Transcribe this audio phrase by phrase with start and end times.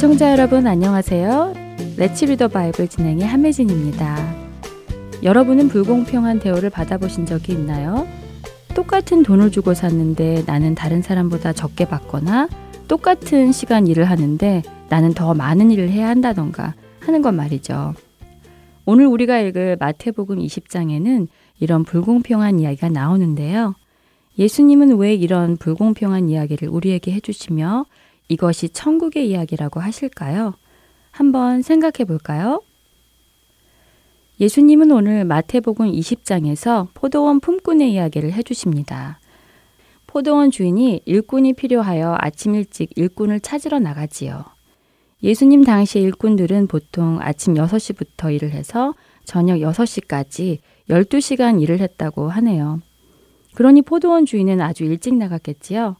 [0.00, 1.52] 애청자 여러분 안녕하세요.
[1.98, 4.34] 레츠 리더 바이블 진행의 함혜진입니다.
[5.22, 8.08] 여러분은 불공평한 대우를 받아보신 적이 있나요?
[8.74, 12.48] 똑같은 돈을 주고 샀는데 나는 다른 사람보다 적게 받거나
[12.88, 17.92] 똑같은 시간 일을 하는데 나는 더 많은 일을 해야 한다던가 하는 것 말이죠.
[18.86, 23.74] 오늘 우리가 읽을 마태복음 20장에는 이런 불공평한 이야기가 나오는데요.
[24.38, 27.84] 예수님은 왜 이런 불공평한 이야기를 우리에게 해주시며
[28.30, 30.54] 이것이 천국의 이야기라고 하실까요?
[31.10, 32.62] 한번 생각해 볼까요?
[34.38, 39.18] 예수님은 오늘 마태복음 20장에서 포도원 품꾼의 이야기를 해주십니다.
[40.06, 44.44] 포도원 주인이 일꾼이 필요하여 아침 일찍 일꾼을 찾으러 나가지요.
[45.24, 50.58] 예수님 당시 일꾼들은 보통 아침 6시부터 일을 해서 저녁 6시까지
[50.88, 52.80] 12시간 일을 했다고 하네요.
[53.54, 55.96] 그러니 포도원 주인은 아주 일찍 나갔겠지요.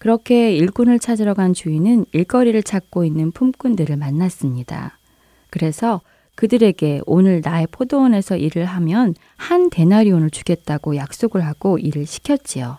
[0.00, 4.98] 그렇게 일꾼을 찾으러 간 주인은 일거리를 찾고 있는 품꾼들을 만났습니다.
[5.50, 6.00] 그래서
[6.36, 12.78] 그들에게 오늘 나의 포도원에서 일을 하면 한 데나리온을 주겠다고 약속을 하고 일을 시켰지요.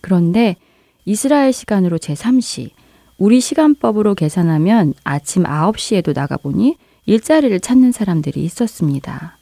[0.00, 0.56] 그런데
[1.04, 2.70] 이스라엘 시간으로 제3시,
[3.16, 9.38] 우리 시간법으로 계산하면 아침 9시에도 나가보니 일자리를 찾는 사람들이 있었습니다.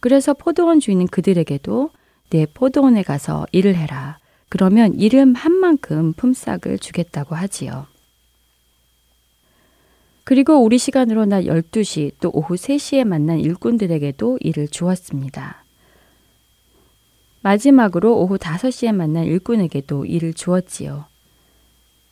[0.00, 1.88] 그래서 포도원 주인은 그들에게도
[2.28, 4.18] 내 포도원에 가서 일을 해라.
[4.48, 7.86] 그러면 이름 한 만큼 품삯을 주겠다고 하지요.
[10.24, 15.64] 그리고 우리 시간으로 낮 12시 또 오후 3시에 만난 일꾼들에게도 일을 주었습니다.
[17.42, 21.04] 마지막으로 오후 5시에 만난 일꾼에게도 일을 주었지요.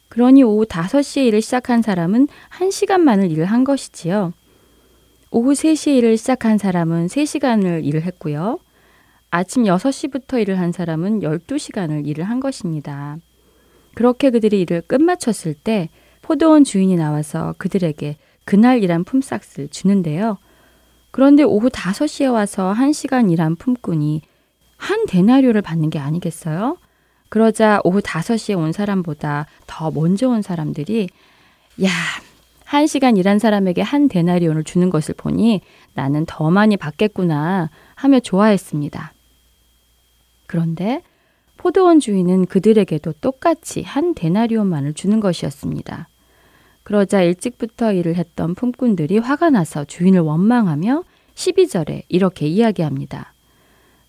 [0.08, 4.32] 그러니 오후 5시에 일을 시작한 사람은 1시간만을 일을 한 것이지요.
[5.32, 8.60] 오후 3시에 일을 시작한 사람은 3시간을 일을 했고요.
[9.36, 13.16] 아침 6시부터 일을 한 사람은 12시간을 일을 한 것입니다.
[13.96, 15.88] 그렇게 그들이 일을 끝마쳤을 때
[16.22, 20.38] 포도원 주인이 나와서 그들에게 그날 일한 품삯을 주는데요.
[21.10, 24.22] 그런데 오후 5시에 와서 1시간 일한 품꾼이
[24.76, 26.76] 한 데나리오를 받는 게 아니겠어요?
[27.28, 31.08] 그러자 오후 5시에 온 사람보다 더 먼저 온 사람들이
[31.82, 31.90] 야,
[32.64, 35.60] 한 시간 일한 사람에게 한 데나리온을 주는 것을 보니
[35.94, 39.13] 나는 더 많이 받겠구나 하며 좋아했습니다.
[40.46, 41.02] 그런데
[41.56, 46.08] 포도원 주인은 그들에게도 똑같이 한 데나리온만을 주는 것이었습니다.
[46.82, 51.04] 그러자 일찍부터 일을 했던 품꾼들이 화가 나서 주인을 원망하며
[51.34, 53.32] 12절에 이렇게 이야기합니다.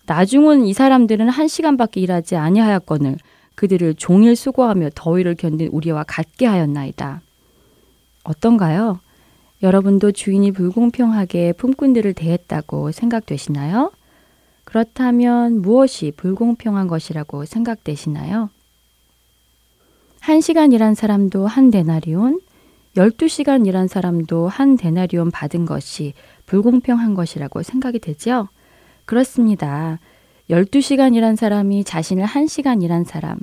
[0.06, 3.16] 나중은 이 사람들은 한 시간밖에 일하지 아니하였거늘
[3.54, 7.22] 그들을 종일 수고하며 더위를 견딘 우리와 같게 하였나이다.
[8.22, 9.00] 어떤가요?
[9.62, 13.90] 여러분도 주인이 불공평하게 품꾼들을 대했다고 생각되시나요?
[14.76, 18.50] 그렇다면 무엇이 불공평한 것이라고 생각되시나요?
[20.20, 22.40] 한 시간 일한 사람도 한 데나리온,
[22.94, 26.12] 12시간 일한 사람도 한 데나리온 받은 것이
[26.44, 28.50] 불공평한 것이라고 생각이 되죠?
[29.06, 29.98] 그렇습니다.
[30.50, 33.38] 12시간 일한 사람이 자신을 1시간 일한 사람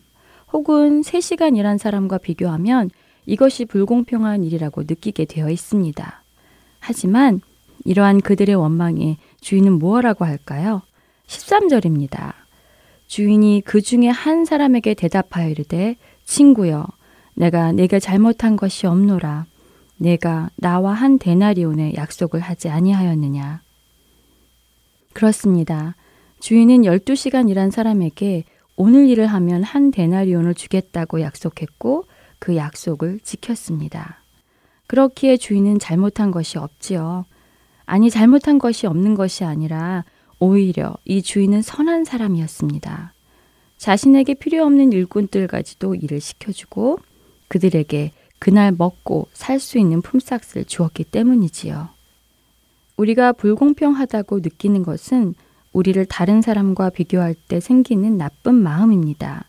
[0.52, 2.92] 혹은 3시간 일한 사람과 비교하면
[3.26, 6.24] 이것이 불공평한 일이라고 느끼게 되어 있습니다.
[6.80, 7.42] 하지만
[7.86, 10.84] 이러한 그들의 원망에 주인은 무엇라고 할까요?
[11.28, 12.34] 13절입니다.
[13.08, 16.88] 주인이 그 중에 한 사람에게 대답하여 이르되 친구여
[17.36, 19.46] 내가 내게 잘못한 것이 없노라.
[19.98, 23.62] 내가 나와 한 데나리온의 약속을 하지 아니하였느냐.
[25.14, 25.96] 그렇습니다.
[26.40, 28.44] 주인은 12시간 일한 사람에게
[28.76, 32.06] 오늘 일을 하면 한 데나리온을 주겠다고 약속했고
[32.40, 34.18] 그 약속을 지켰습니다.
[34.88, 37.26] 그렇기에 주인은 잘못한 것이 없지요.
[37.86, 40.04] 아니, 잘못한 것이 없는 것이 아니라
[40.44, 43.14] 오히려 이 주인은 선한 사람이었습니다.
[43.78, 47.00] 자신에게 필요 없는 일꾼들까지도 일을 시켜주고
[47.48, 51.88] 그들에게 그날 먹고 살 수 있는 품삯을 주었기 때문이지요.
[52.98, 55.34] 우리가 불공평하다고 느끼는 것은
[55.72, 59.46] 우리를 다른 사람과 비교할 때 생기는 나쁜 마음입니다.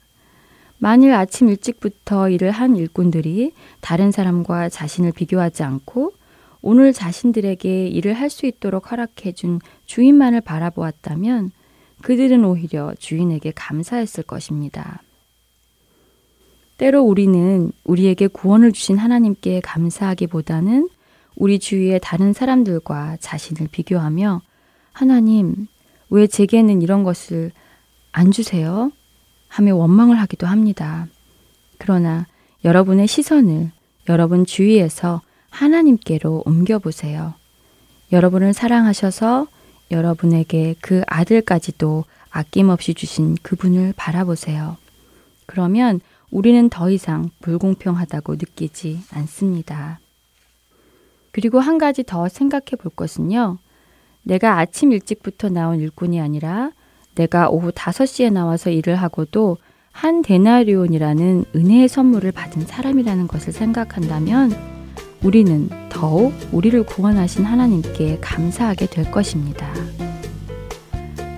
[0.78, 6.12] 만일 아침 일찍부터 일을 한 일꾼들이 다른 사람과 자신을 비교하지 않고
[6.66, 11.50] 오늘 자신들에게 일을 할 수 있도록 허락해준 주인만을 바라보았다면
[12.00, 15.02] 그들은 오히려 주인에게 감사했을 것입니다.
[16.78, 20.88] 때로 우리는 우리에게 구원을 주신 하나님께 감사하기보다는
[21.36, 24.40] 우리 주위의 다른 사람들과 자신을 비교하며
[24.92, 25.66] 하나님,
[26.08, 27.52] 왜 제게는 이런 것을
[28.10, 28.90] 안 주세요?
[29.48, 31.08] 하며 원망을 하기도 합니다.
[31.76, 32.26] 그러나
[32.64, 33.70] 여러분의 시선을
[34.08, 35.20] 여러분 주위에서
[35.54, 37.34] 하나님께로 옮겨보세요.
[38.12, 39.46] 여러분을 사랑하셔서
[39.90, 44.76] 여러분에게 그 아들까지도 아낌없이 주신 그분을 바라보세요.
[45.46, 50.00] 그러면 우리는 더 이상 불공평하다고 느끼지 않습니다.
[51.30, 53.58] 그리고 한 가지 더 생각해 볼 것은요.
[54.22, 56.70] 내가 아침 일찍부터 나온 일꾼이 아니라
[57.14, 59.58] 내가 오후 5시에 나와서 일을 하고도
[59.92, 64.73] 한 데나리온이라는 은혜의 선물을 받은 사람이라는 것을 생각한다면
[65.24, 69.66] 우리는 더욱 우리를 구원하신 하나님께 감사하게 될 것입니다.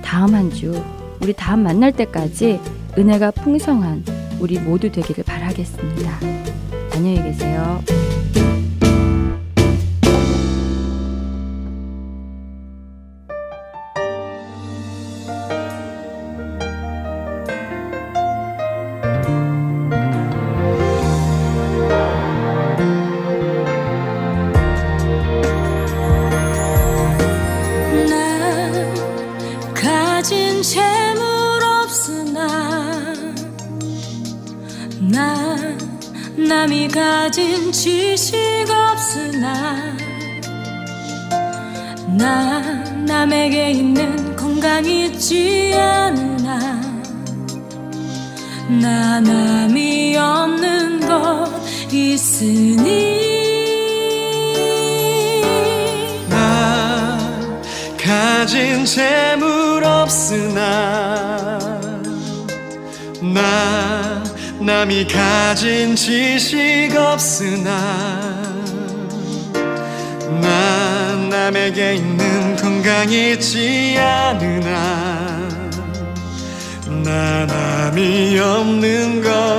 [0.03, 0.83] 다음 한 주,
[1.23, 2.61] 우리 다음 만날 때까지
[2.99, 4.05] 은혜가 풍성한
[4.41, 6.19] 우리 모두 되기를 바라겠습니다.
[6.95, 7.81] 안녕히 계세요.
[64.87, 67.73] 남이 가진 지식 없으나
[70.41, 75.49] 난 남에게 있는 건강 있지 않으나
[77.03, 79.56] 나 남이 없는 것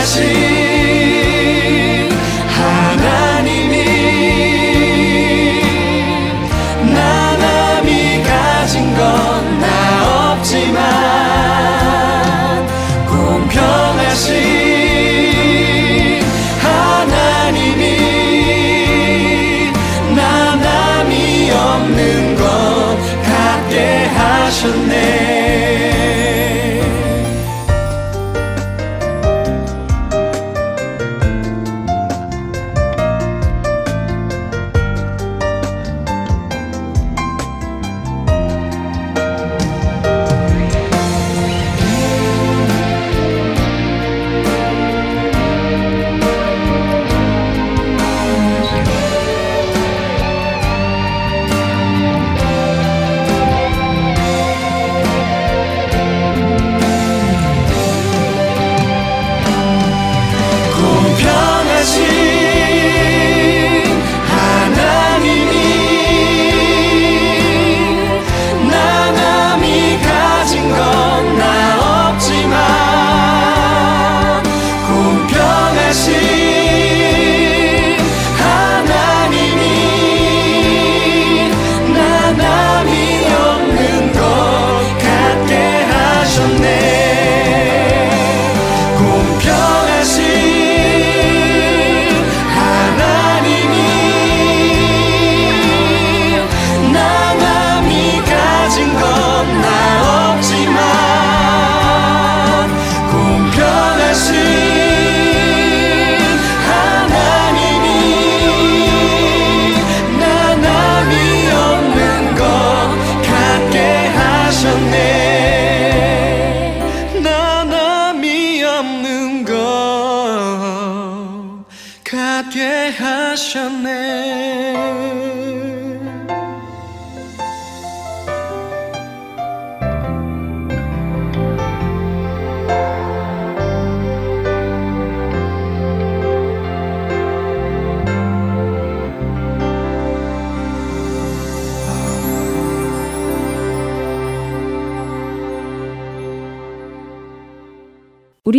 [0.00, 0.39] 나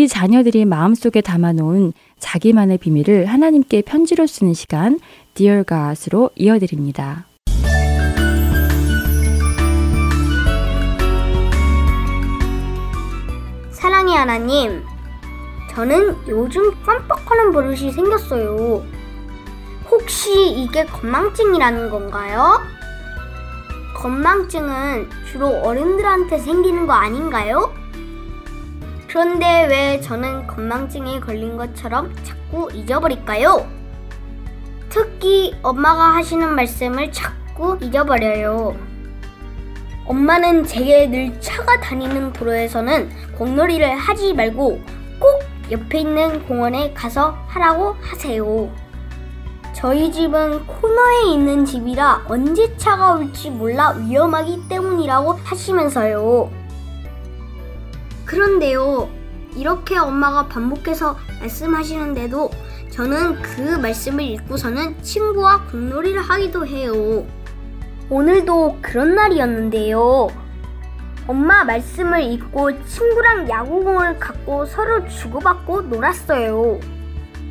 [0.02, 5.00] 우리 자녀들이 마음속에 담아놓은 자기만의 비밀을 하나님께 편지로 쓰는 시간
[5.36, 7.28] Dear God으로 이어드립니다.
[13.70, 14.82] 사랑의 하나님,
[15.70, 18.84] 저는 요즘 깜빡하는 버릇이 생겼어요.
[19.88, 22.60] 혹시 이게 건망증이라는 건가요?
[23.98, 27.81] 건망증은 주로 어른들한테 생기는 거 아닌가요?
[29.12, 33.68] 그런데 왜 저는 건망증에 걸린 것처럼 자꾸 잊어버릴까요?
[34.88, 38.74] 특히 엄마가 하시는 말씀을 자꾸 잊어버려요.
[40.06, 44.80] 엄마는 제게 늘 차가 다니는 도로에서는 공놀이를 하지 말고
[45.20, 48.72] 꼭 옆에 있는 공원에 가서 하라고 하세요.
[49.74, 56.61] 저희 집은 코너에 있는 집이라 언제 차가 올지 몰라 위험하기 때문이라고 하시면서요.
[58.32, 59.10] 그런데요,
[59.58, 62.50] 이렇게 엄마가 반복해서 말씀하시는데도
[62.90, 67.28] 저는 그 말씀을 읽고서는 친구와 공놀이를 하기도 해요.
[68.10, 70.30] 오늘도 그런 날이었는데요.
[71.28, 76.80] 엄마 말씀을 읽고 친구랑 야구공을 갖고 서로 주고받고 놀았어요.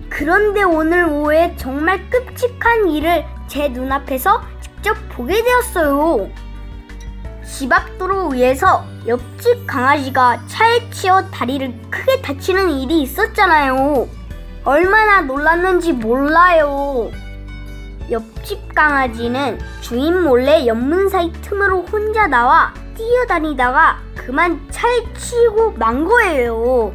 [0.09, 6.31] 그런데 오늘 오후에 정말 끔찍한 일을 제 눈앞에서 직접 보게 되었어요.
[7.51, 14.09] 집 앞 도로 위에서 옆집 강아지가 차에 치여 다리를 크게 다치는 일이 있었잖아요.
[14.65, 17.11] 얼마나 놀랐는지 몰라요.
[18.11, 26.95] 옆집 강아지는 주인 몰래 연문 사이 틈으로 혼자 나와 뛰어다니다가 그만 차에 치고 만 거예요.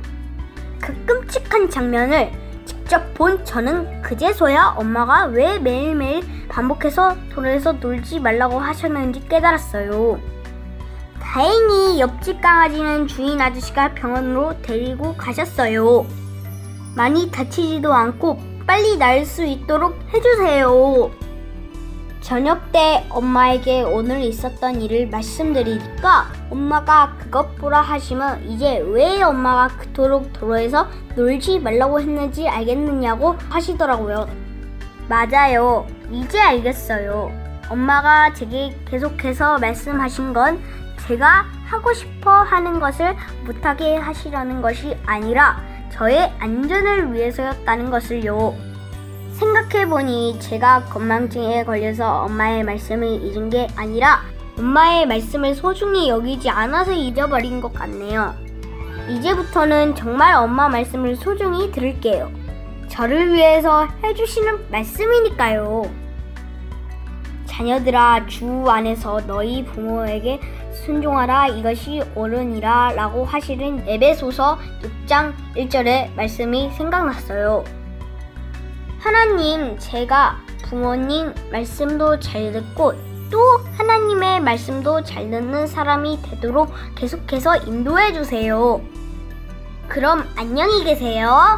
[0.81, 2.31] 그 끔찍한 장면을
[2.65, 10.34] 직접 본 저는 그제서야 엄마가 왜 매일매일 반복해서 도로에서 놀지 말라고 하셨는지 깨달았어요.
[11.35, 16.05] 다행히 옆집 강아지는 주인 아저씨가 병원으로 데리고 가셨어요.
[16.95, 21.11] 많이 다치지도 않고 빨리 나을 수 있도록 해주세요.
[22.21, 30.31] 저녁 때 엄마에게 오늘 있었던 일을 말씀드리니까 엄마가 그것 보라 하시면 이제 왜 엄마가 그토록
[30.31, 30.87] 도로에서
[31.17, 34.29] 놀지 말라고 했는지 알겠느냐고 하시더라고요.
[35.09, 35.85] 맞아요.
[36.09, 37.44] 이제 알겠어요.
[37.69, 40.61] 엄마가 제게 계속해서 말씀하신 건
[41.07, 48.55] 제가 하고 싶어 하는 것을 못하게 하시려는 것이 아니라 저의 안전을 위해서였다는 것을요.
[49.33, 54.21] 생각해보니 제가 건망증에 걸려서 엄마의 말씀을 잊은 게 아니라
[54.57, 58.33] 엄마의 말씀을 소중히 여기지 않아서 잊어버린 것 같네요.
[59.09, 62.31] 이제부터는 정말 엄마 말씀을 소중히 들을게요.
[62.87, 66.04] 저를 위해서 해주시는 말씀이니까요.
[67.55, 70.41] 자녀들아 주 안에서 너희 부모에게
[70.73, 74.59] 순종하라 이것이 옳으니라 라고 하시는 에베소서
[75.07, 77.63] 6장 1절의 말씀이 생각났어요.
[78.99, 82.93] 하나님, 제가 부모님 말씀도 잘 듣고
[83.31, 83.39] 또
[83.77, 88.81] 하나님의 말씀도 잘 듣는 사람이 되도록 계속해서 인도해 주세요.
[89.87, 91.57] 그럼 안녕히 계세요.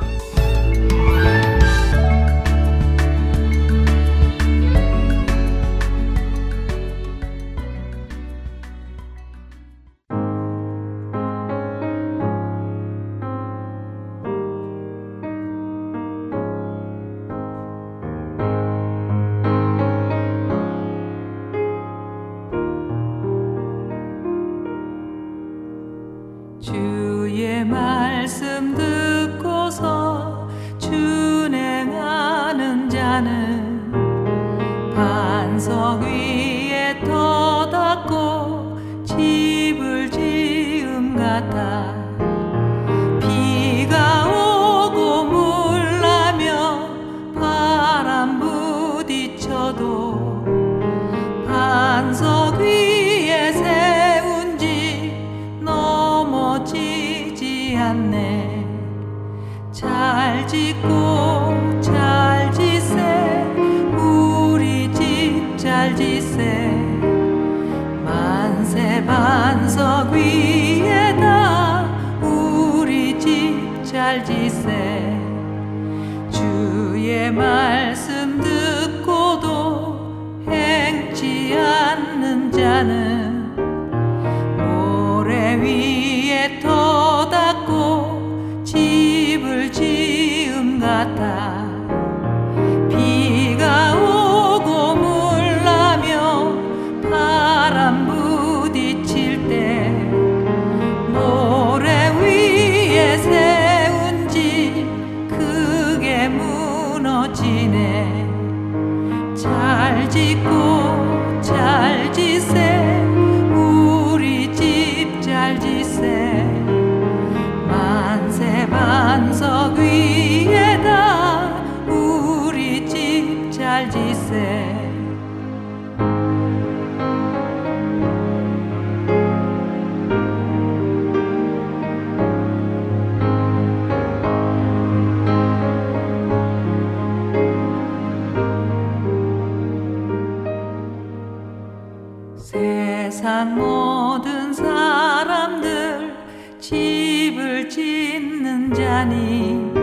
[142.77, 146.13] 세상 모든 사람들
[146.59, 149.73] 집을 짓는 자니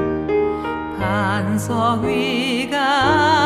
[1.01, 3.44] 반석 위가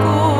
[0.00, 0.39] 잘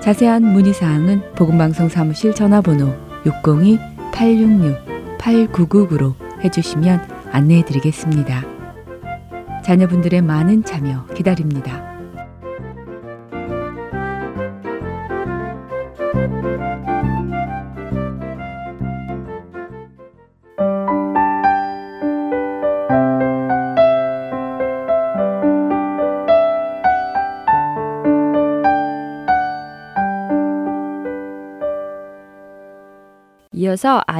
[0.00, 8.42] 자세한 문의 사항은 복음방송 사무실 전화번호 602-866-8999로 해주시면 안내해 드리겠습니다.
[9.62, 11.89] 자녀분들의 많은 참여 기다립니다.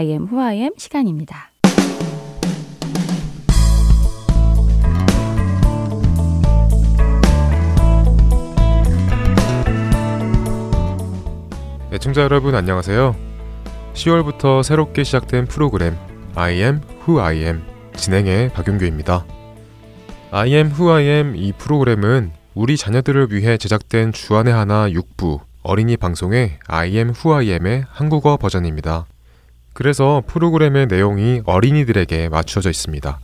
[0.01, 1.51] 이어서 I am who I am 시간입니다.
[11.93, 13.15] 애청자 여러분 안녕하세요.
[13.93, 15.97] 10월부터 새롭게 시작된 프로그램
[16.35, 17.63] I am who I am
[17.95, 19.27] 진행의 박윤규입니다.
[20.31, 25.97] I am who I am 이 프로그램은 우리 자녀들을 위해 제작된 주안의 하나 6부 어린이
[25.99, 29.07] 방송의 I am who I am의 한국어 버전입니다.
[29.73, 33.21] 그래서 프로그램의 내용이 어린이들에게 맞추어져 있습니다.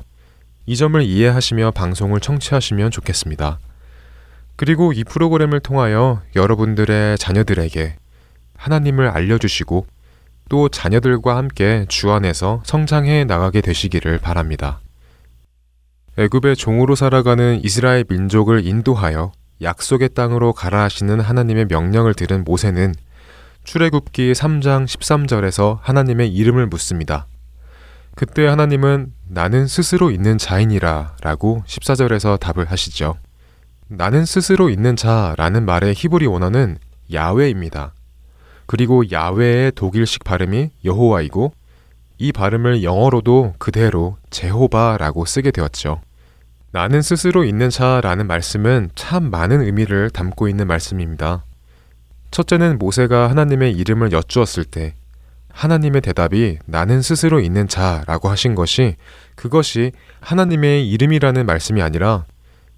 [0.66, 3.58] 이 점을 이해하시며 방송을 청취하시면 좋겠습니다.
[4.56, 7.96] 그리고 이 프로그램을 통하여 여러분들의 자녀들에게
[8.56, 9.86] 하나님을 알려주시고
[10.48, 14.80] 또 자녀들과 함께 주 안에서 성장해 나가게 되시기를 바랍니다.
[16.18, 22.94] 애굽의 종으로 살아가는 이스라엘 민족을 인도하여 약속의 땅으로 가라 하시는 하나님의 명령을 들은 모세는
[23.66, 27.26] 출애굽기 3장 13절에서 하나님의 이름을 묻습니다.
[28.14, 33.16] 그때 하나님은 나는 스스로 있는 자이니라 라고 14절에서 답을 하시죠.
[33.88, 36.78] 나는 스스로 있는 자라는 말의 히브리 원어는
[37.12, 37.92] 야외입니다.
[38.66, 41.52] 그리고 야외의 독일식 발음이 여호와이고
[42.18, 46.00] 이 발음을 영어로도 그대로 제호바라고 쓰게 되었죠.
[46.70, 51.42] 나는 스스로 있는 자라는 말씀은 참 많은 의미를 담고 있는 말씀입니다.
[52.36, 54.92] 첫째는 모세가 하나님의 이름을 여쭈었을 때
[55.48, 58.96] 하나님의 대답이 나는 스스로 있는 자라고 하신 것이
[59.36, 62.26] 그것이 하나님의 이름이라는 말씀이 아니라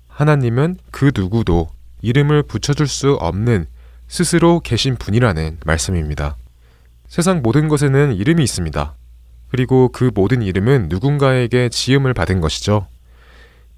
[0.06, 1.70] 하나님은 그 누구도
[2.02, 3.66] 이름을 붙여줄 수 없는
[4.06, 6.36] 스스로 계신 분이라는 말씀입니다.
[7.08, 8.94] 세상 모든 것에는 이름이 있습니다.
[9.48, 12.86] 그리고 그 모든 이름은 누군가에게 지음을 받은 것이죠.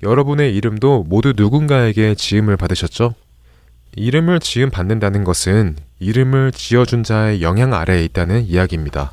[0.02, 3.14] 여러분의 이름도 모두 누군가에게 지음을 받으셨죠?
[3.96, 9.12] 이름을 지음 받는다는 것은 이름을 지어준 자의 영향 아래에 있다는 이야기입니다.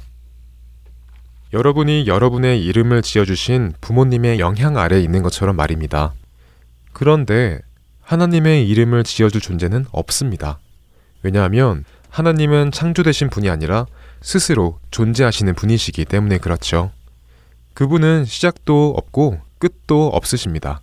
[1.52, 6.14] 여러분이 여러분의 이름을 지어주신 부모님의 영향 아래에 있는 것처럼 말입니다.
[6.94, 7.60] 그런데
[8.02, 10.60] 하나님의 이름을 지어줄 존재는 없습니다.
[11.24, 13.88] 왜냐하면 하나님은 창조되신 분이 아니라
[14.22, 16.92] 스스로 존재하시는 분이시기 때문에 그렇죠.
[17.74, 20.82] 그분은 시작도 없고 끝도 없으십니다.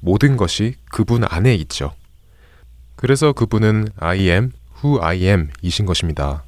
[0.00, 1.92] 모든 것이 그분 안에 있죠.
[3.00, 6.44] 그래서 그분은 I am who I am 이신 것입니다.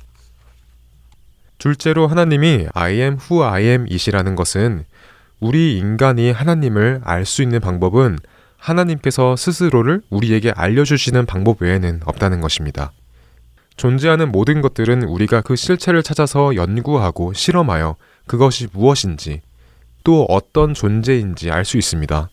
[1.56, 4.84] 둘째로 하나님이 I am who I am 이시라는 것은
[5.40, 8.18] 우리 인간이 하나님을 알 수 있는 방법은
[8.58, 12.92] 하나님께서 스스로를 우리에게 알려주시는 방법 외에는 없다는 것입니다.
[13.78, 19.40] 존재하는 모든 것들은 우리가 그 실체를 찾아서 연구하고 실험하여 그것이 무엇인지
[20.04, 22.28] 또 어떤 존재인지 알 수 있습니다.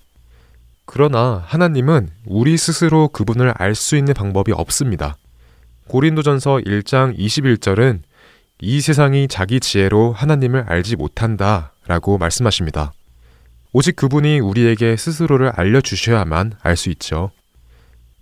[0.91, 5.17] 그러나 하나님은 우리 스스로 그분을 알 수 있는 방법이 없습니다.
[5.87, 7.99] 고린도전서 1장 21절은
[8.61, 12.91] 이 세상이 자기 지혜로 하나님을 알지 못한다 라고 말씀하십니다.
[13.71, 17.29] 오직 그분이 우리에게 스스로를 알려주셔야만 알 수 있죠.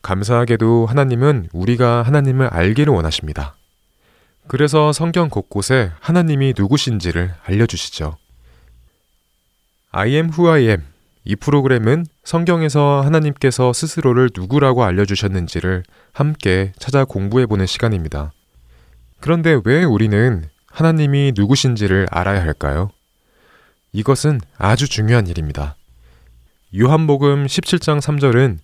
[0.01, 3.55] 감사하게도 하나님은 우리가 하나님을 알기를 원하십니다.
[4.49, 8.17] 그래서 성경 곳곳에 하나님이 누구신지를 알려주시죠.
[9.91, 10.96] I am who I am.
[11.29, 18.31] 이 프로그램은 성경에서 하나님께서 스스로를 누구라고 알려주셨는지를 함께 찾아 공부해보는 시간입니다.
[19.19, 22.91] 그런데 왜 우리는 하나님이 누구신지를 알아야 할까요?
[23.91, 25.75] 이것은 아주 중요한 일입니다.
[26.79, 28.59] 요한복음 17장 3절은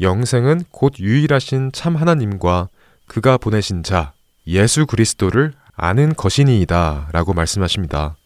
[0.00, 2.70] 영생은 곧 유일하신 참 하나님과
[3.06, 4.14] 그가 보내신 자
[4.48, 8.16] 예수 그리스도를 아는 것이니이다 라고 말씀하십니다.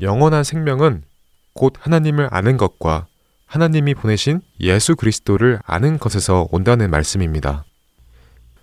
[0.00, 1.02] 영원한 생명은
[1.54, 3.06] 곧 하나님을 아는 것과
[3.46, 7.64] 하나님이 보내신 예수 그리스도를 아는 것에서 온다는 말씀입니다.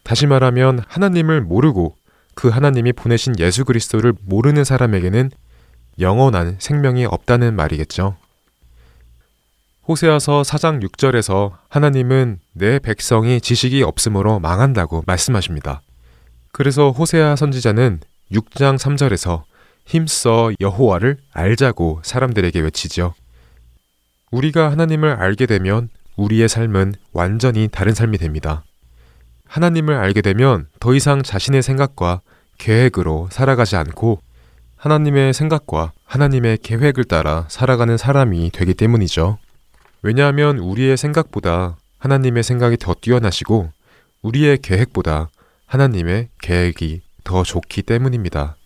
[0.03, 1.95] 다시 말하면 하나님을 모르고
[2.33, 5.29] 그 하나님이 보내신 예수 그리스도를 모르는 사람에게는
[5.99, 8.15] 영원한 생명이 없다는 말이겠죠.
[9.87, 15.81] 호세아서 4장 6절에서 하나님은 내 백성이 지식이 없으므로 망한다고 말씀하십니다.
[16.51, 17.99] 그래서 호세아 선지자는
[18.31, 19.43] 6장 3절에서
[19.89, 23.15] 힘써 여호와를 알자고 사람들에게 외치죠.
[24.29, 28.63] 우리가 하나님을 알게 되면 우리의 삶은 완전히 다른 삶이 됩니다.
[29.47, 32.21] 하나님을 알게 되면 더 이상 자신의 생각과
[32.59, 34.21] 계획으로 살아가지 않고
[34.75, 39.39] 하나님의 생각과 하나님의 계획을 따라 살아가는 사람이 되기 때문이죠.
[40.03, 43.71] 왜냐하면 우리의 생각보다 하나님의 생각이 더 뛰어나시고
[44.21, 45.29] 우리의 계획보다
[45.65, 48.58] 하나님의 계획이 더 좋기 때문입니다.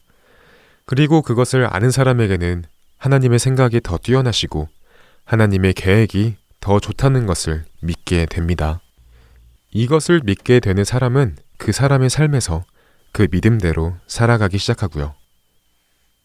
[0.86, 2.64] 그리고 그것을 아는 사람에게는
[2.98, 4.68] 하나님의 생각이 더 뛰어나시고
[5.26, 8.82] 하나님의 계획이 더 좋다는 것을 믿게 됩니다.
[9.72, 12.64] 이것을 믿게 되는 사람은 그 사람의 삶에서
[13.12, 15.14] 그 믿음대로 살아가기 시작하고요.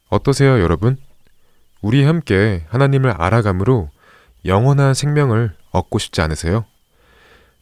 [0.08, 0.96] 어떠세요, 여러분?
[1.80, 3.90] 우리 함께 하나님을 알아감으로
[4.44, 6.64] 영원한 생명을 얻고 싶지 않으세요?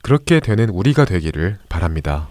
[0.03, 2.29] 그렇게 되는 우리가 되기를 바랍니다.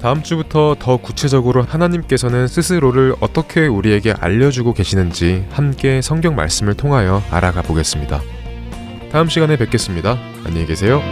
[0.00, 7.60] 다음 주부터 더 구체적으로 하나님께서는 스스로를 어떻게 우리에게 알려주고 계시는지 함께 성경 말씀을 통하여 알아가
[7.60, 8.22] 보겠습니다.
[9.12, 10.18] 다음 시간에 뵙겠습니다.
[10.44, 11.02] 안녕히 계세요.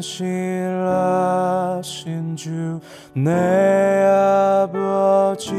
[0.00, 1.84] 신실하신
[2.36, 2.80] 주
[3.16, 3.30] 내
[4.66, 5.54] 아버지여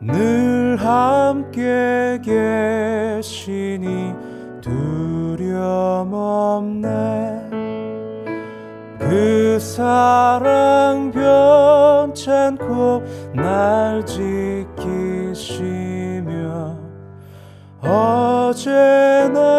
[0.00, 4.14] 늘 함께 계시니
[4.62, 7.42] 두려움 없네.
[8.98, 11.10] 그 사랑
[12.10, 13.02] 변찮고
[13.34, 14.64] 날 지키시며
[17.82, 19.53] 어제나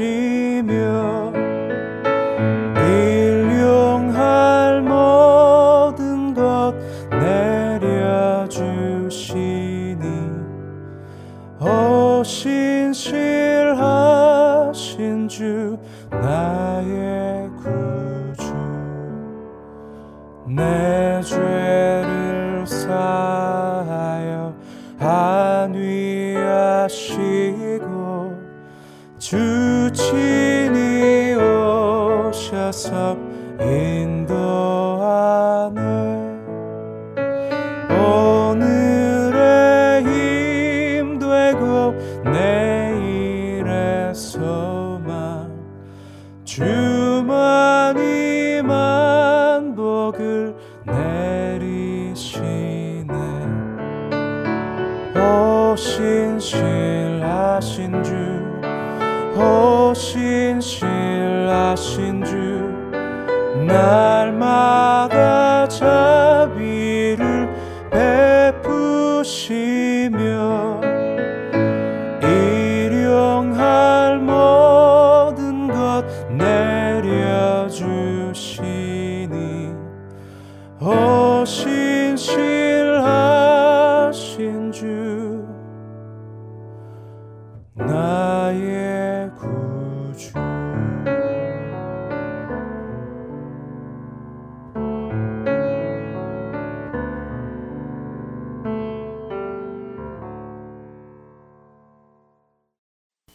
[0.00, 0.29] 베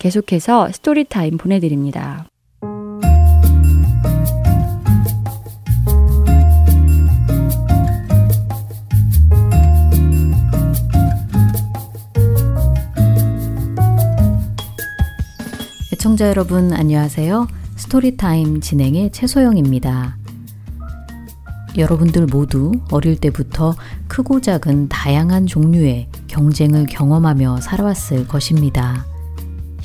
[0.06, 2.28] 계속해서 스토리타임 보내드립니다.
[15.92, 17.48] 애청자 여러분 안녕하세요.
[17.76, 20.18] 스토리타임 진행의 최소영입니다.
[21.80, 23.74] 여러분들 모두 어릴 때부터
[24.08, 29.04] 크고 작은 다양한 종류의 경쟁을 경험하며 살아왔을 것입니다.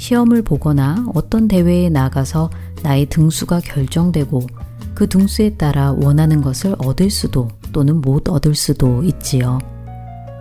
[0.01, 2.49] 시험을 보거나 어떤 대회에 나가서
[2.83, 4.41] 나의 등수가 결정되고
[4.95, 9.59] 그 등수에 따라 원하는 것을 얻을 수도 또는 못 얻을 수도 있지요.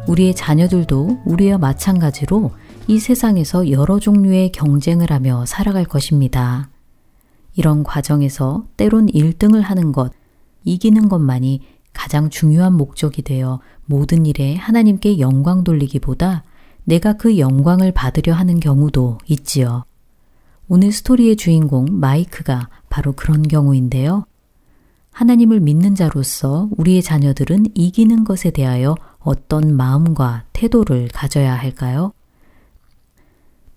[0.08, 2.52] 우리의 자녀들도 우리와 마찬가지로
[2.88, 6.70] 이 세상에서 여러 종류의 경쟁을 하며 살아갈 것입니다.
[7.54, 10.14] 이런 과정에서 때론 1등을 하는 것,
[10.64, 16.46] 이기는 것만이 가장 중요한 목적이 되어 모든 일에 하나님께 영광 돌리기보다
[16.90, 19.86] 내가 그 영광을 받으려 하는 경우도 있지요.
[20.68, 24.26] 오늘 스토리의 주인공 마이크가 바로 그런 경우인데요.
[25.12, 32.12] 하나님을 믿는 자로서 우리의 자녀들은 이기는 것에 대하여 어떤 마음과 태도를 가져야 할까요?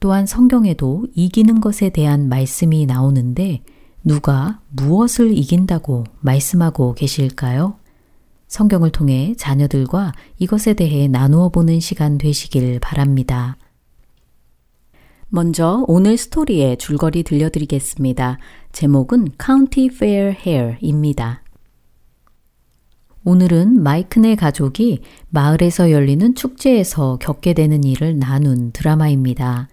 [0.00, 3.62] 또한 성경에도 이기는 것에 대한 말씀이 나오는데
[4.04, 7.76] 누가 무엇을 이긴다고 말씀하고 계실까요?
[8.52, 13.56] 성경을 통해 자녀들과 이것에 대해 나누어 보는 시간 되시길 바랍니다.
[15.28, 18.38] 먼저 오늘 스토리의 줄거리 들려드리겠습니다.
[18.72, 21.42] 제목은 County Fair Hair입니다.
[23.24, 29.70] 오늘은 마이크네 가족이 마을에서 열리는 축제에서 겪게 되는 일을 나눈 드라마입니다.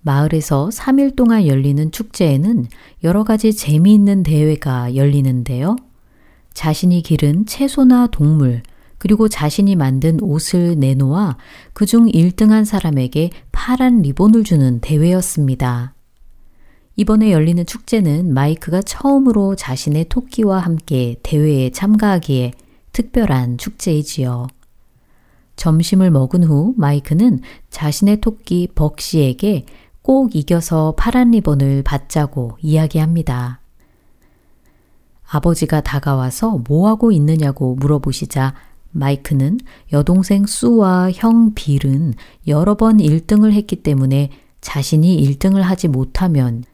[0.00, 2.66] 마을에서 3일 동안 열리는 축제에는
[3.04, 5.76] 여러 가지 재미있는 대회가 열리는데요.
[6.54, 8.62] 자신이 기른 채소나 동물,
[8.98, 11.36] 그리고 자신이 만든 옷을 내놓아
[11.72, 15.94] 그중 1등한 사람에게 파란 리본을 주는 대회였습니다.
[16.96, 22.52] 이번에 열리는 축제는 마이크가 처음으로 자신의 토끼와 함께 대회에 참가하기에
[22.92, 24.46] 특별한 축제이지요.
[25.56, 29.64] 점심을 먹은 후 마이크는 자신의 토끼 벅시에게
[30.02, 33.61] 꼭 이겨서 파란 리본을 받자고 이야기합니다.
[35.32, 38.54] 아버지가 다가와서 뭐하고 있느냐고 물어보시자
[38.90, 39.60] 마이크는
[39.94, 42.12] 여동생 수와 형 빌은
[42.46, 46.64] 여러 번 1등을 했기 때문에 자신이 1등을 하지 못하면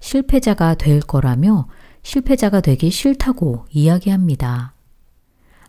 [0.00, 1.66] 실패자가 될 거라며
[2.04, 4.74] 실패자가 되기 싫다고 이야기합니다.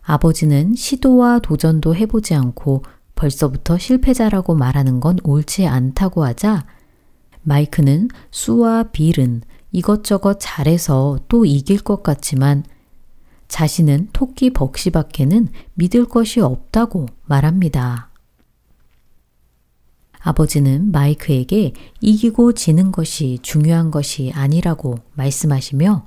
[0.02, 2.84] 아버지는 시도와 도전도 해보지 않고
[3.16, 6.64] 벌써부터 실패자라고 말하는 건 옳지 않다고 하자
[7.42, 9.42] 마이크는 수와 빌은
[9.76, 12.64] 이것저것 잘해서 또 이길 것 같지만
[13.46, 18.08] 자신은 토끼 벅시밖에는 믿을 것이 없다고 말합니다.
[20.18, 26.06] 아버지는 마이크에게 이기고 지는 것이 중요한 것이 아니라고 말씀하시며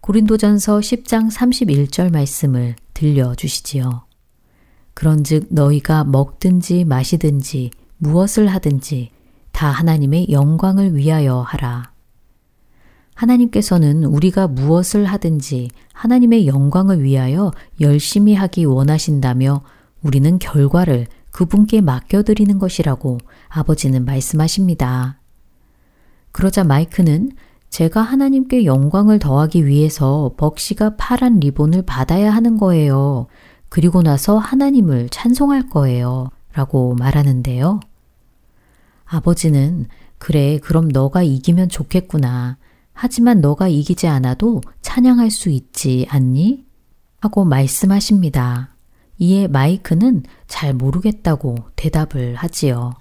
[0.00, 4.06] 고린도전서 10장 31절 말씀을 들려주시지요.
[4.94, 9.10] 그런즉 너희가 먹든지 마시든지 무엇을 하든지
[9.50, 11.97] 다 하나님의 영광을 위하여 하라.
[13.18, 17.50] 하나님께서는 우리가 무엇을 하든지 하나님의 영광을 위하여
[17.80, 19.62] 열심히 하기 원하신다며
[20.02, 25.18] 우리는 결과를 그분께 맡겨드리는 것이라고 아버지는 말씀하십니다.
[26.30, 27.32] 그러자 마이크는
[27.70, 33.26] 제가 하나님께 영광을 더하기 위해서 벅시가 파란 리본을 받아야 하는 거예요.
[33.68, 36.30] 그리고 나서 하나님을 찬송할 거예요.
[36.52, 37.80] 라고 말하는데요.
[39.06, 39.86] 아버지는
[40.18, 42.56] 그래, 그럼 너가 이기면 좋겠구나.
[43.00, 46.66] 하지만 너가 이기지 않아도 찬양할 수 있지 않니?
[47.20, 48.74] 하고 말씀하십니다.
[49.18, 52.94] 이에 마이크는 잘 모르겠다고 대답을 하지요.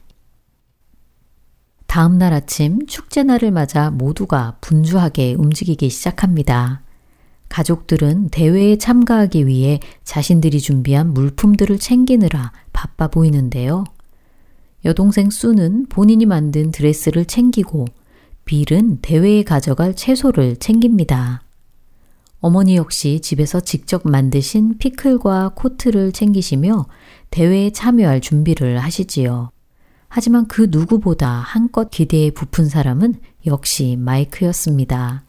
[1.88, 6.84] 다음 날 아침 축제날을 맞아 모두가 분주하게 움직이기 시작합니다.
[7.50, 13.84] 가족들은 대회에 참가하기 위해 자신들이 준비한 물품들을 챙기느라 바빠 보이는데요.
[14.86, 17.86] 여동생 수는 본인이 만든 드레스를 챙기고
[18.48, 21.44] 빌은 대회에 가져갈 채소를 챙깁니다.
[22.40, 26.88] 어머니 역시 집에서 직접 만드신 피클과 코트를 챙기시며
[27.30, 29.52] 대회에 참여할 준비를 하시지요.
[30.08, 35.24] 하지만 그 누구보다 한껏 기대에 부푼 사람은 역시 마이크였습니다.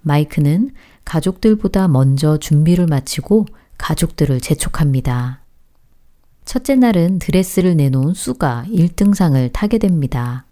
[0.00, 0.70] 마이크는
[1.04, 5.42] 가족들보다 먼저 준비를 마치고 가족들을 재촉합니다.
[6.46, 10.45] 첫째 날은 드레스를 내놓은 수가 1등상을 타게 됩니다.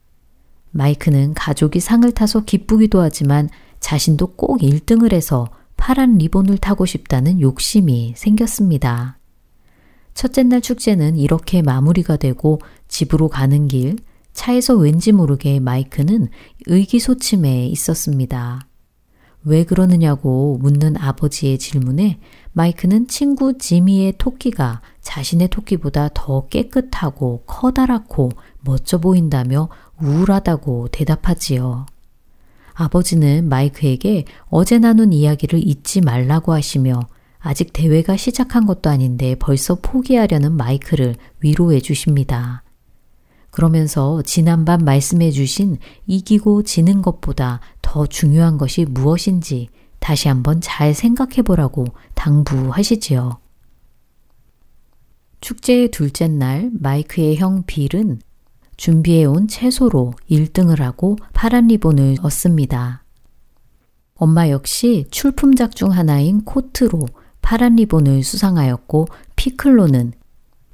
[0.74, 8.12] 마이크는 가족이 상을 타서 기쁘기도 하지만 자신도 꼭 1등을 해서 파란 리본을 타고 싶다는 욕심이
[8.16, 9.18] 생겼습니다.
[10.14, 13.96] 첫째 날 축제는 이렇게 마무리가 되고 집으로 가는 길
[14.32, 16.28] 차에서 왠지 모르게 마이크는
[16.66, 18.66] 의기소침해 있었습니다.
[19.44, 22.18] 왜 그러느냐고 묻는 아버지의 질문에
[22.52, 29.68] 마이크는 친구 지미의 토끼가 자신의 토끼보다 더 깨끗하고 커다랗고 멋져 보인다며
[30.00, 31.86] 우울하다고 대답하지요.
[32.74, 37.00] 아버지는 마이크에게 어제 나눈 이야기를 잊지 말라고 하시며
[37.38, 42.62] 아직 대회가 시작한 것도 아닌데 벌써 포기하려는 마이크를 위로해 주십니다.
[43.50, 49.68] 그러면서 지난밤 말씀해 주신 이기고 지는 것보다 더 중요한 것이 무엇인지
[50.00, 53.38] 다시 한번 잘 생각해 보라고 당부하시지요.
[55.40, 58.20] 축제의 둘째 날 마이크의 형 빌은
[58.76, 63.04] 준비해온 채소로 1등을 하고 파란 리본을 얻습니다.
[64.14, 67.06] 엄마 역시 출품작 중 하나인 코트로
[67.42, 69.06] 파란 리본을 수상하였고
[69.36, 70.12] 피클로는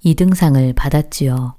[0.05, 1.57] 2등상을 받았지요.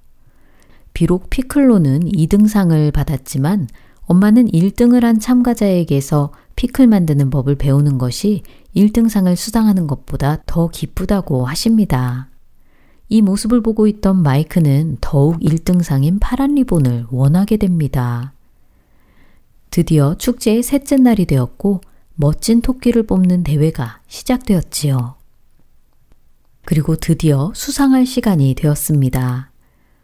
[0.93, 3.67] 비록 피클로는 2등상을 받았지만
[4.05, 8.43] 엄마는 1등을 한 참가자에게서 피클 만드는 법을 배우는 것이
[8.75, 12.30] 1등상을 수상하는 것보다 더 기쁘다고 하십니다.
[13.11, 18.31] 이 모습을 보고 있던 마이크는 더욱 1등상인 파란 리본을 원하게 됩니다.
[19.69, 21.81] 드디어 축제의 셋째 날이 되었고
[22.15, 25.15] 멋진 토끼를 뽑는 대회가 시작되었지요.
[26.63, 29.51] 그리고 드디어 수상할 시간이 되었습니다.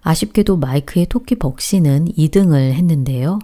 [0.02, 3.40] 아쉽게도 마이크의 토끼 벅시는 2등을 했는데요.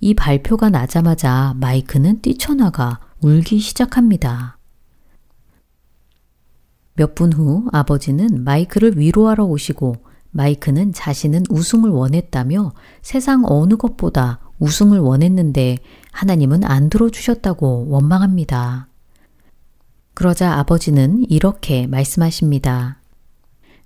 [0.00, 4.55] 이 발표가 나자마자 마이크는 뛰쳐나가 울기 시작합니다.
[6.96, 9.96] 몇 분 후 아버지는 마이크를 위로하러 오시고
[10.30, 12.72] 마이크는 자신은 우승을 원했다며
[13.02, 15.78] 세상 어느 것보다 우승을 원했는데
[16.12, 18.88] 하나님은 안 들어주셨다고 원망합니다.
[20.14, 23.00] 그러자 아버지는 이렇게 말씀하십니다.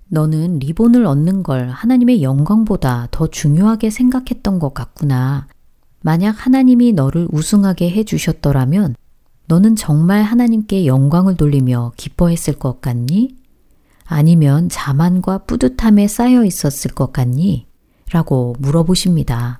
[0.07, 5.47] 너는 리본을 얻는 걸 하나님의 영광보다 더 중요하게 생각했던 것 같구나.
[6.01, 8.95] 만약 하나님이 너를 우승하게 해주셨더라면
[9.51, 13.35] 너는 정말 하나님께 영광을 돌리며 기뻐했을 것 같니?
[14.05, 17.67] 아니면 자만과 뿌듯함에 쌓여 있었을 것 같니?
[18.13, 19.59] 라고 물어보십니다.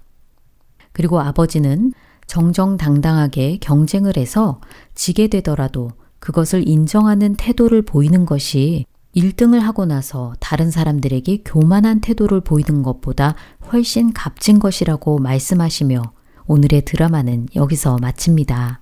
[0.93, 1.91] 그리고 아버지는
[2.25, 4.61] 정정당당하게 경쟁을 해서
[4.95, 12.81] 지게 되더라도 그것을 인정하는 태도를 보이는 것이 1등을 하고 나서 다른 사람들에게 교만한 태도를 보이는
[12.81, 13.35] 것보다
[13.73, 16.13] 훨씬 값진 것이라고 말씀하시며
[16.47, 18.80] 오늘의 드라마는 여기서 마칩니다.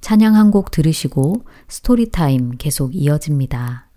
[0.00, 3.90] 찬양 한 곡 들으시고 스토리타임 계속 이어집니다.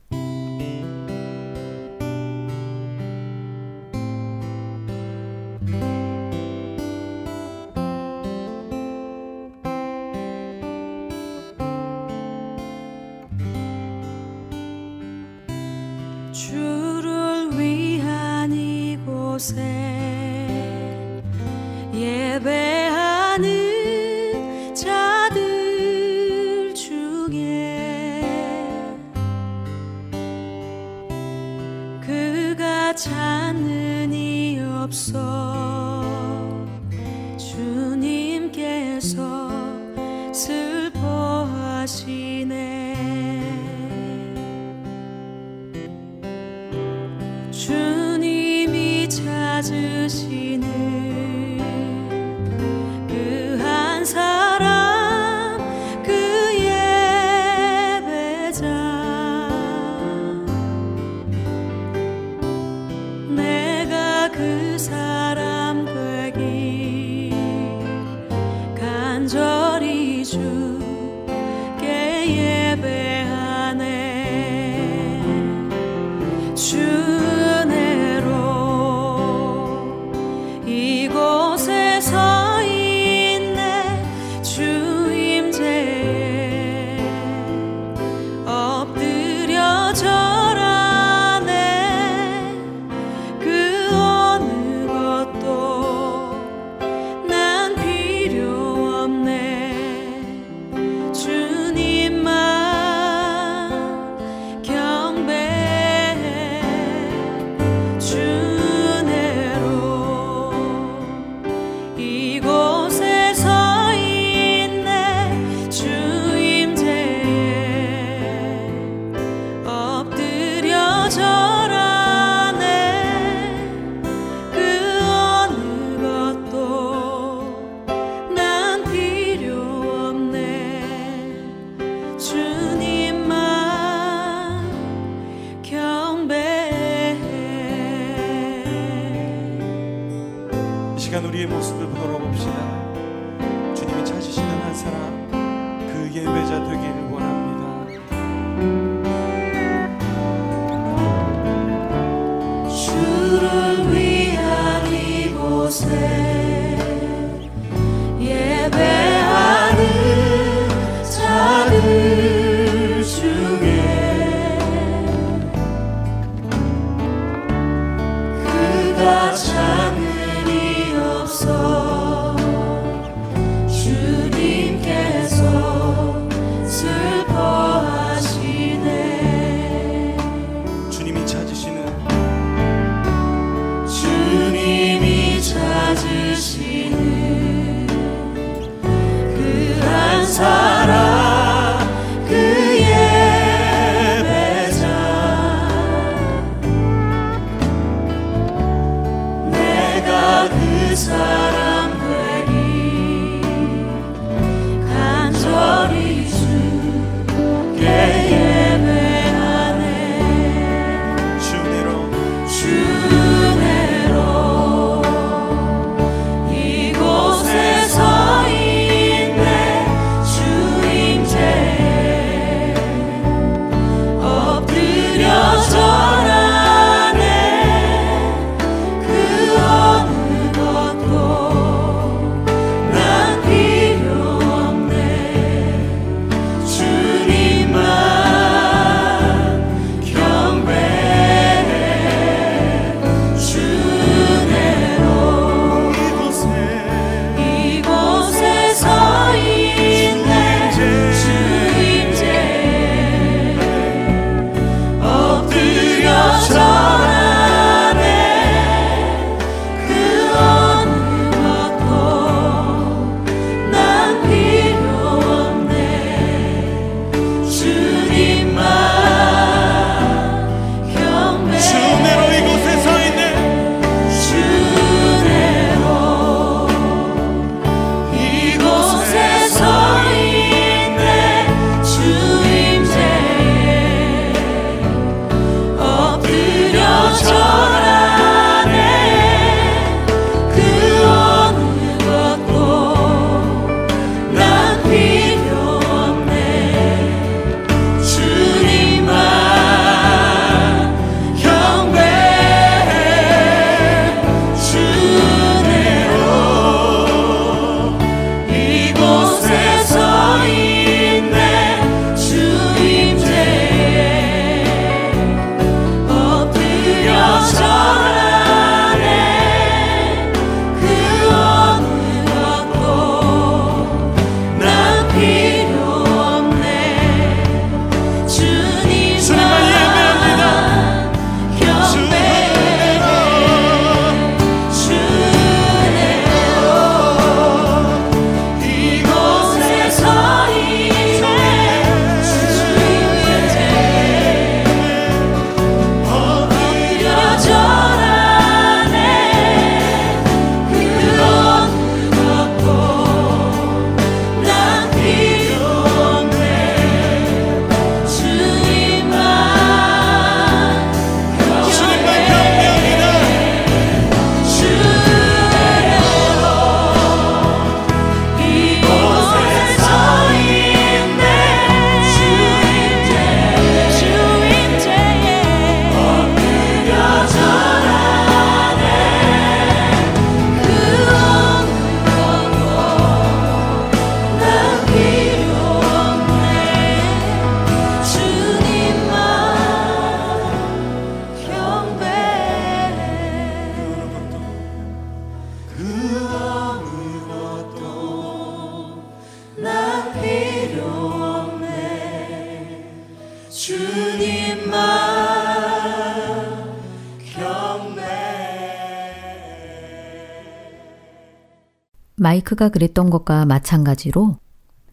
[412.49, 414.37] 마이크가 그랬던 것과 마찬가지로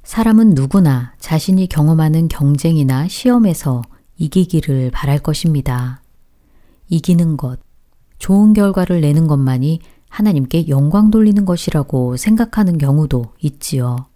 [0.02, 3.82] 사람은 누구나 자신이 경험하는 경쟁이나 시험에서
[4.18, 6.02] 이기기를 바랄 것입니다.
[6.88, 7.58] 이기는 것,
[8.18, 14.06] 좋은 결과를 내는 것만이 하나님께 영광 돌리는 것이라고 생각하는 경우도 있지요.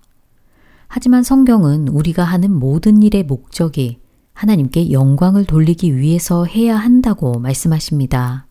[0.86, 4.00] 하지만 성경은 우리가 하는 모든 일의 목적이
[4.32, 8.46] 하나님께 영광을 돌리기 위해서 해야 한다고 말씀하십니다.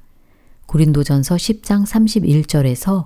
[0.68, 3.06] 고린도전서 10장 31절에서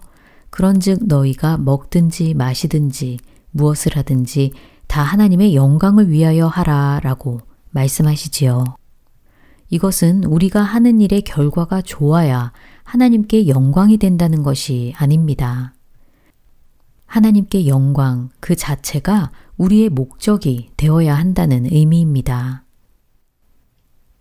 [0.54, 3.18] 그런즉 너희가 먹든지 마시든지
[3.50, 4.52] 무엇을 하든지
[4.86, 7.42] 다 하나님의 영광을 위하여 하라라고
[7.72, 8.64] 말씀하시지요.
[9.72, 12.52] 이것은 우리가 하는 일의 결과가 좋아야
[12.84, 15.74] 하나님께 영광이 된다는 것이 아닙니다.
[17.08, 22.64] 하나님께 영광 그 자체가 우리의 목적이 되어야 한다는 의미입니다.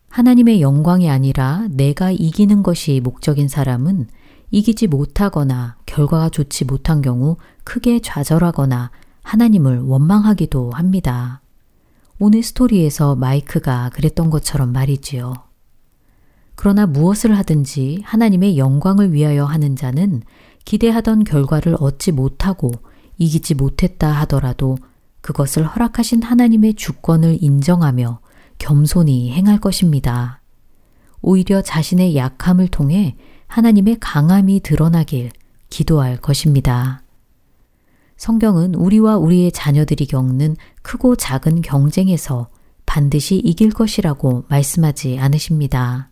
[0.09, 4.07] 하나님의 영광이 아니라 내가 이기는 것이 목적인 사람은
[4.53, 8.90] 이기지 못하거나 결과가 좋지 못한 경우 크게 좌절하거나
[9.22, 11.40] 하나님을 원망하기도 합니다.
[12.18, 15.32] 오늘 스토리에서 마이크가 그랬던 것처럼 말이지요.
[16.55, 20.22] 그러나 무엇을 하든지 하나님의 영광을 위하여 하는 자는
[20.66, 22.70] 기대하던 결과를 얻지 못하고
[23.16, 24.76] 이기지 못했다 하더라도
[25.22, 28.20] 그것을 허락하신 하나님의 주권을 인정하며
[28.59, 30.42] 겸손히 행할 것입니다.
[31.22, 33.16] 오히려 자신의 약함을 통해
[33.53, 35.30] 하나님의 강함이 드러나길
[35.68, 37.03] 기도할 것입니다.
[38.16, 42.48] 성경은 우리와 우리의 자녀들이 겪는 크고 작은 경쟁에서
[42.86, 46.11] 반드시 이길 것이라고 말씀하지 않으십니다.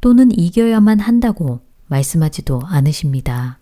[0.00, 3.58] 또는 이겨야만 한다고 말씀하지도 않으십니다.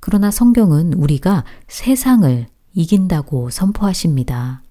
[0.00, 4.62] 그러나 성경은 우리가 세상을 이긴다고 선포하십니다.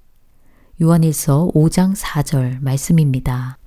[0.81, 3.59] 요한일서 5장 4절 말씀입니다.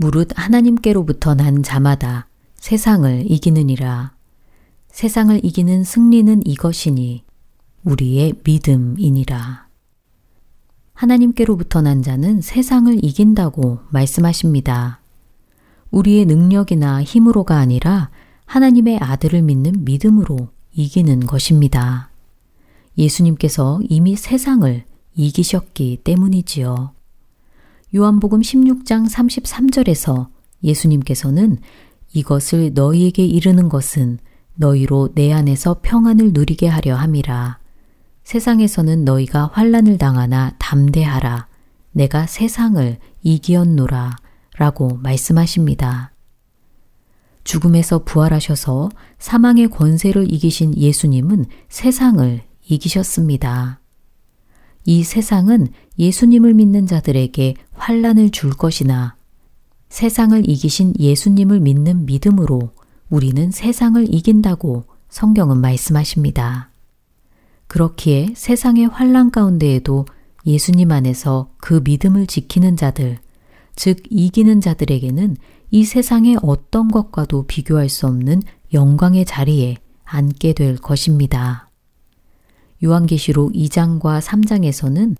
[0.00, 4.14] 무릇 하나님께로부터 난 자마다 세상을 이기느니라.
[4.90, 7.22] 세상을 이기는 승리는 이것이니
[7.84, 9.68] 우리의 믿음이니라.
[10.94, 15.02] 하나님께로부터 난 자는 세상을 이긴다고 말씀하십니다.
[15.90, 18.08] 우리의 능력이나 힘으로가 아니라
[18.46, 22.10] 하나님의 아들을 믿는 믿음으로 이기는 것입니다.
[22.96, 24.82] 예수님께서 이미 세상을
[25.14, 26.94] 이기셨기 때문이지요.
[27.92, 30.28] 요한복음 16장 33절에서
[30.62, 31.58] 예수님께서는
[32.12, 34.20] 이것을 너희에게 이르는 것은
[34.54, 37.58] 너희로 내 안에서 평안을 누리게 하려 함이라.
[38.22, 41.48] 세상에서는 너희가 환란을 당하나 담대하라.
[41.90, 44.16] 내가 세상을 이기었노라.
[44.56, 46.12] 라고 말씀하십니다.
[47.42, 53.80] 죽음에서 부활하셔서 사망의 권세를 이기신 예수님은 세상을 이기셨습니다.
[54.84, 55.68] 이 세상은
[56.00, 59.16] 예수님을 믿는 자들에게 환란을 줄 것이나
[59.90, 62.70] 세상을 이기신 예수님을 믿는 믿음으로
[63.10, 66.70] 우리는 세상을 이긴다고 성경은 말씀하십니다.
[67.66, 70.06] 그렇기에 세상의 환란 가운데에도
[70.46, 73.18] 예수님 안에서 그 믿음을 지키는 자들,
[73.76, 75.36] 즉 이기는 자들에게는
[75.70, 78.42] 이 세상의 어떤 것과도 비교할 수 없는
[78.72, 81.68] 영광의 자리에 앉게 될 것입니다.
[82.82, 85.16] 요한계시록 2장과 3장에서는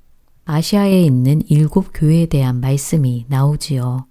[0.51, 4.07] 아시아에 있는 일곱 교회에 대한 말씀이 나오지요.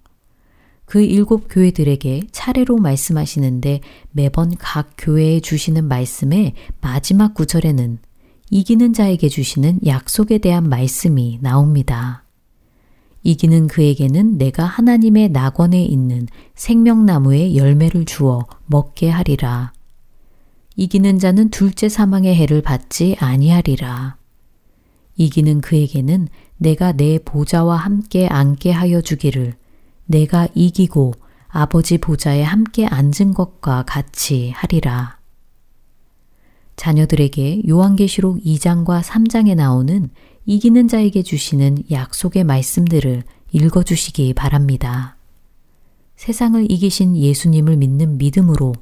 [0.86, 3.82] 그 일곱 교회들에게 차례로 말씀하시는데
[4.12, 8.00] 매번 각 교회에 주시는 말씀의 마지막 구절에는
[8.50, 12.24] 이기는 자에게 주시는 약속에 대한 말씀이 나옵니다.
[13.22, 16.26] 이기는 그에게는 내가 하나님의 낙원에 있는
[16.56, 19.74] 생명나무의 열매를 주어 먹게 하리라.
[20.78, 24.19] 이기는 자는 둘째 사망의 해를 받지 아니하리라.
[25.20, 29.54] 이기는 그에게는 내가 내 보좌와 함께 앉게 하여 주기를
[30.06, 31.14] 내가 이기고
[31.50, 35.20] 아버지 보좌에 함께 앉은 것과 같이 하리라.
[36.78, 40.10] 자녀들에게 요한계시록 2장과 3장에 나오는
[40.46, 45.18] 이기는 자에게 주시는 약속의 말씀들을 읽어주시기 바랍니다.
[46.16, 48.74] 세상을 이기신 예수님을 믿는 믿음으로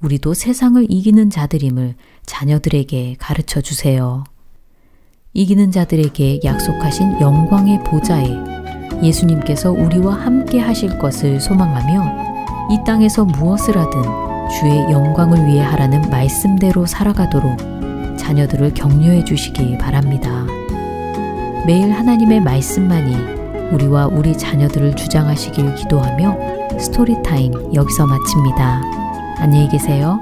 [0.00, 1.94] 우리도 세상을 이기는 자들임을
[2.26, 4.24] 자녀들에게 가르쳐 주세요.
[5.36, 8.38] 이기는 자들에게 약속하신 영광의 보좌에
[9.02, 14.02] 예수님께서 우리와 함께 하실 것을 소망하며 이 땅에서 무엇을 하든
[14.48, 17.58] 주의 영광을 위해 하라는 말씀대로 살아가도록
[18.16, 20.46] 자녀들을 격려해 주시기 바랍니다.
[21.66, 23.16] 매일 하나님의 말씀만이
[23.72, 28.82] 우리와 우리 자녀들을 주장하시길 기도하며 스토리타임 여기서 마칩니다.
[29.38, 30.20] 안녕히 계세요.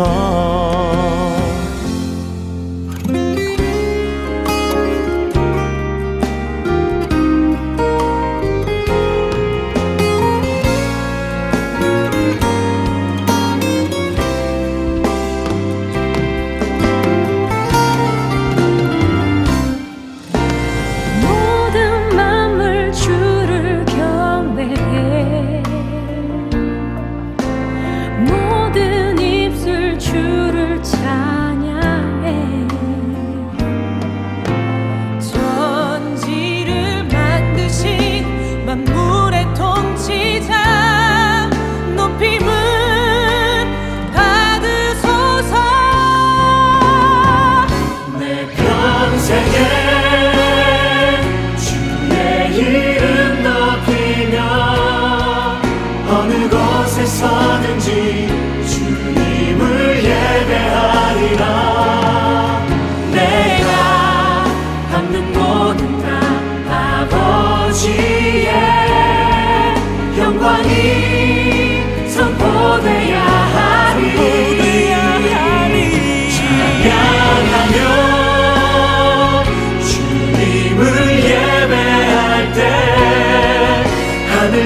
[0.00, 0.47] Oh.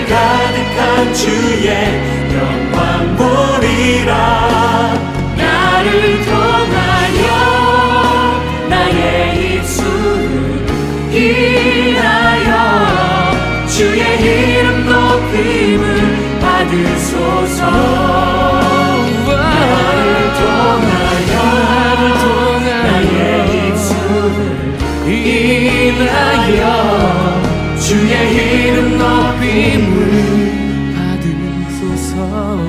[0.06, 1.68] 가득한 주의
[2.34, 4.12] 영광 보리라.
[5.36, 7.28] 나를 통하여
[8.68, 10.66] 나의 입술을
[11.12, 12.50] 인하여
[13.68, 15.84] 주의 이름 높임을
[16.40, 17.60] 받으소서.
[19.26, 20.00] 나를
[20.40, 21.34] 통하여
[22.64, 23.08] 나의
[23.68, 24.36] 입술을
[25.08, 26.60] 인하여
[27.82, 30.52] 주의 이름 높임을
[30.94, 32.62] 받으소서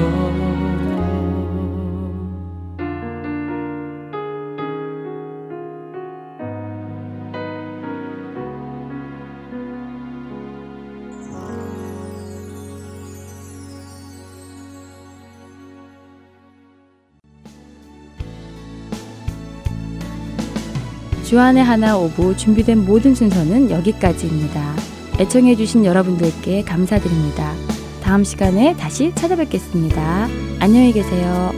[21.24, 24.93] 주안의 하나 오부 준비된 모든 순서는 여기까지입니다.
[25.20, 27.54] 애청해주신 여러분들께 감사드립니다.
[28.02, 30.28] 다음 시간에 다시 찾아뵙겠습니다.
[30.60, 31.52] 안녕히 계세요.